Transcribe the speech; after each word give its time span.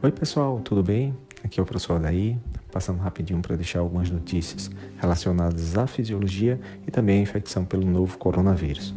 Oi, 0.00 0.12
pessoal, 0.12 0.60
tudo 0.60 0.80
bem? 0.80 1.12
Aqui 1.42 1.58
é 1.58 1.62
o 1.62 1.66
professor 1.66 1.96
Adaí, 1.96 2.38
passando 2.70 3.00
rapidinho 3.00 3.42
para 3.42 3.56
deixar 3.56 3.80
algumas 3.80 4.08
notícias 4.08 4.70
relacionadas 4.96 5.76
à 5.76 5.88
fisiologia 5.88 6.60
e 6.86 6.90
também 6.92 7.18
à 7.18 7.22
infecção 7.22 7.64
pelo 7.64 7.84
novo 7.84 8.16
coronavírus. 8.16 8.94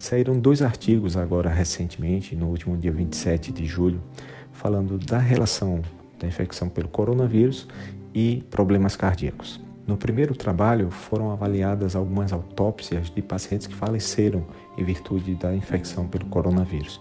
Saíram 0.00 0.36
dois 0.36 0.60
artigos 0.60 1.16
agora 1.16 1.48
recentemente, 1.48 2.34
no 2.34 2.48
último 2.48 2.76
dia 2.76 2.90
27 2.90 3.52
de 3.52 3.64
julho, 3.64 4.02
falando 4.50 4.98
da 4.98 5.18
relação 5.18 5.80
da 6.18 6.26
infecção 6.26 6.68
pelo 6.68 6.88
coronavírus 6.88 7.68
e 8.12 8.42
problemas 8.50 8.96
cardíacos. 8.96 9.60
No 9.86 9.96
primeiro 9.96 10.34
trabalho 10.34 10.90
foram 10.90 11.30
avaliadas 11.30 11.94
algumas 11.94 12.32
autópsias 12.32 13.08
de 13.10 13.22
pacientes 13.22 13.68
que 13.68 13.76
faleceram 13.76 14.44
em 14.76 14.82
virtude 14.82 15.36
da 15.36 15.54
infecção 15.54 16.08
pelo 16.08 16.26
coronavírus. 16.26 17.00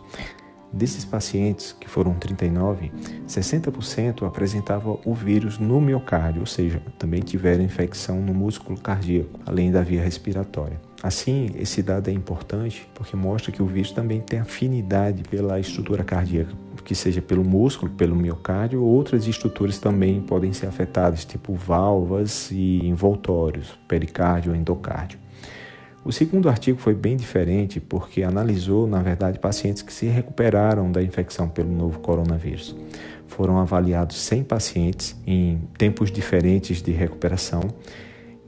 Desses 0.73 1.03
pacientes, 1.03 1.75
que 1.77 1.89
foram 1.89 2.13
39, 2.13 2.91
60% 3.27 4.25
apresentavam 4.25 4.99
o 5.05 5.13
vírus 5.13 5.59
no 5.59 5.81
miocárdio, 5.81 6.41
ou 6.41 6.45
seja, 6.45 6.81
também 6.97 7.21
tiveram 7.21 7.63
infecção 7.63 8.21
no 8.21 8.34
músculo 8.34 8.80
cardíaco, 8.80 9.39
além 9.45 9.70
da 9.70 9.81
via 9.81 10.02
respiratória. 10.02 10.80
Assim, 11.03 11.49
esse 11.55 11.81
dado 11.81 12.09
é 12.09 12.13
importante 12.13 12.88
porque 12.94 13.16
mostra 13.16 13.52
que 13.52 13.61
o 13.61 13.66
vírus 13.66 13.91
também 13.91 14.21
tem 14.21 14.39
afinidade 14.39 15.23
pela 15.23 15.59
estrutura 15.59 16.03
cardíaca, 16.03 16.53
que 16.85 16.95
seja 16.95 17.22
pelo 17.22 17.44
músculo, 17.44 17.91
pelo 17.91 18.16
miocárdio, 18.16 18.83
outras 18.83 19.27
estruturas 19.27 19.77
também 19.77 20.22
podem 20.22 20.53
ser 20.53 20.67
afetadas, 20.67 21.25
tipo 21.25 21.53
válvulas 21.53 22.49
e 22.52 22.85
envoltórios, 22.85 23.77
pericárdio 23.88 24.55
endocárdio. 24.55 25.19
O 26.03 26.11
segundo 26.11 26.49
artigo 26.49 26.80
foi 26.80 26.95
bem 26.95 27.16
diferente 27.16 27.80
porque 27.80 28.23
analisou, 28.23 28.88
na 28.88 29.02
verdade, 29.03 29.38
pacientes 29.38 29.83
que 29.83 29.94
se 29.94 30.08
recuperaram 30.08 30.91
da 30.91 31.02
infecção 31.02 31.47
pelo 31.47 31.71
novo 31.71 31.99
coronavírus. 31.99 32.75
Foram 33.27 33.59
avaliados 33.59 34.17
100 34.17 34.43
pacientes 34.43 35.16
em 35.27 35.61
tempos 35.77 36.11
diferentes 36.11 36.81
de 36.81 36.91
recuperação 36.91 37.61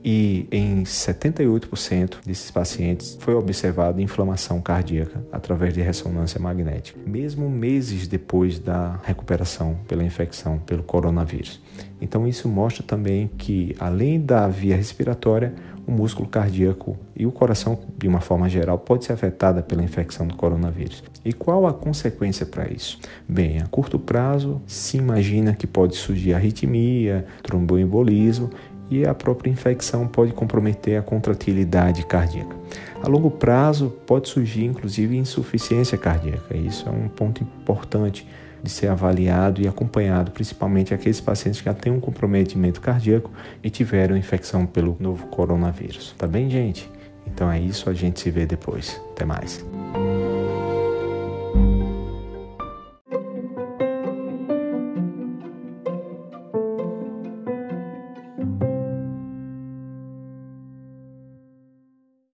e 0.04 0.46
em 0.52 0.82
78% 0.82 2.16
desses 2.26 2.50
pacientes 2.50 3.16
foi 3.18 3.34
observada 3.34 4.02
inflamação 4.02 4.60
cardíaca 4.60 5.24
através 5.32 5.72
de 5.72 5.80
ressonância 5.80 6.38
magnética, 6.38 7.00
mesmo 7.06 7.48
meses 7.48 8.06
depois 8.06 8.58
da 8.58 9.00
recuperação 9.02 9.78
pela 9.88 10.04
infecção 10.04 10.58
pelo 10.58 10.82
coronavírus. 10.82 11.58
Então 12.00 12.28
isso 12.28 12.46
mostra 12.48 12.82
também 12.82 13.30
que 13.38 13.74
além 13.80 14.20
da 14.20 14.46
via 14.46 14.76
respiratória, 14.76 15.54
o 15.86 15.92
músculo 15.92 16.28
cardíaco 16.28 16.96
e 17.14 17.26
o 17.26 17.32
coração, 17.32 17.78
de 17.98 18.08
uma 18.08 18.20
forma 18.20 18.48
geral, 18.48 18.78
pode 18.78 19.04
ser 19.04 19.12
afetada 19.12 19.62
pela 19.62 19.82
infecção 19.82 20.26
do 20.26 20.34
coronavírus. 20.34 21.02
E 21.24 21.32
qual 21.32 21.66
a 21.66 21.72
consequência 21.72 22.46
para 22.46 22.70
isso? 22.70 22.98
Bem, 23.28 23.58
a 23.58 23.66
curto 23.66 23.98
prazo 23.98 24.62
se 24.66 24.96
imagina 24.96 25.54
que 25.54 25.66
pode 25.66 25.96
surgir 25.96 26.34
arritmia, 26.34 27.26
tromboembolismo 27.42 28.50
e 28.90 29.06
a 29.06 29.14
própria 29.14 29.50
infecção 29.50 30.06
pode 30.06 30.32
comprometer 30.32 30.98
a 30.98 31.02
contratilidade 31.02 32.04
cardíaca. 32.06 32.56
A 33.02 33.08
longo 33.08 33.30
prazo 33.30 33.90
pode 34.06 34.28
surgir 34.28 34.64
inclusive 34.64 35.16
insuficiência 35.16 35.98
cardíaca. 35.98 36.56
Isso 36.56 36.88
é 36.88 36.92
um 36.92 37.08
ponto 37.08 37.42
importante 37.42 38.26
de 38.62 38.70
ser 38.70 38.88
avaliado 38.88 39.60
e 39.60 39.68
acompanhado, 39.68 40.30
principalmente 40.30 40.94
aqueles 40.94 41.20
pacientes 41.20 41.60
que 41.60 41.66
já 41.66 41.74
têm 41.74 41.92
um 41.92 42.00
comprometimento 42.00 42.80
cardíaco 42.80 43.30
e 43.62 43.68
tiveram 43.68 44.16
infecção 44.16 44.64
pelo 44.64 44.96
novo 44.98 45.26
coronavírus. 45.26 46.14
Tá 46.16 46.26
bem, 46.26 46.48
gente? 46.48 46.90
Então 47.26 47.50
é 47.50 47.60
isso, 47.60 47.90
a 47.90 47.94
gente 47.94 48.20
se 48.20 48.30
vê 48.30 48.46
depois. 48.46 49.00
Até 49.12 49.24
mais. 49.26 49.64